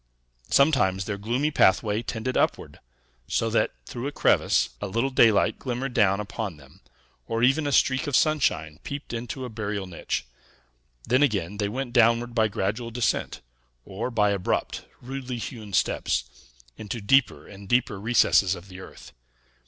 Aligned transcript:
Sometimes 0.49 1.05
their 1.05 1.19
gloomy 1.19 1.51
pathway 1.51 2.01
tended 2.01 2.35
upward, 2.35 2.79
so 3.27 3.51
that, 3.51 3.71
through 3.85 4.07
a 4.07 4.11
crevice, 4.11 4.69
a 4.81 4.87
little 4.87 5.11
daylight 5.11 5.59
glimmered 5.59 5.93
down 5.93 6.19
upon 6.19 6.57
them, 6.57 6.81
or 7.27 7.43
even 7.43 7.67
a 7.67 7.71
streak 7.71 8.07
of 8.07 8.15
sunshine 8.15 8.79
peeped 8.81 9.13
into 9.13 9.45
a 9.45 9.49
burial 9.49 9.85
niche; 9.85 10.25
then 11.07 11.21
again, 11.21 11.57
they 11.57 11.69
went 11.69 11.93
downward 11.93 12.33
by 12.33 12.47
gradual 12.47 12.89
descent, 12.89 13.41
or 13.85 14.09
by 14.09 14.31
abrupt, 14.31 14.85
rudely 15.01 15.37
hewn 15.37 15.71
steps, 15.71 16.23
into 16.77 16.99
deeper 16.99 17.47
and 17.47 17.69
deeper 17.69 17.99
recesses 18.01 18.55
of 18.55 18.69
the 18.69 18.79
earth. 18.79 19.13